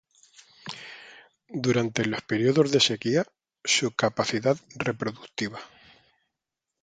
Durante 1.49 2.03
los 2.05 2.23
periodos 2.23 2.71
de 2.71 2.79
sequía, 2.79 3.23
su 3.63 3.91
capacidad 3.91 4.57
reproductiva. 4.75 5.59